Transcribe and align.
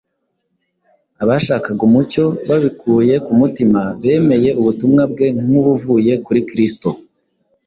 abashakaga 1.23 1.81
umucyo 1.89 2.25
babikuye 2.49 3.13
ku 3.25 3.31
mutima 3.39 3.81
bemeye 4.01 4.49
ubutumwa 4.59 5.01
bwe 5.11 5.27
nk’ubuvuye 5.43 6.13
kuri 6.27 6.39
Kristo. 6.49 6.89